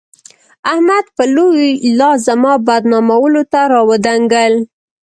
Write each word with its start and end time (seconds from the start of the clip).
احمد 0.71 1.05
به 1.15 1.25
لوی 1.35 1.69
لاس 1.97 2.17
زما 2.27 2.53
بدنامولو 2.67 3.43
ته 3.51 3.59
راودانګل. 3.73 4.53